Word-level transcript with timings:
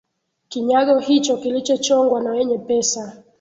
kinyago 0.49 0.99
hicho 0.99 1.37
kilichochongwa 1.37 2.21
na 2.21 2.31
wenye 2.31 2.57
pesa 2.57 3.23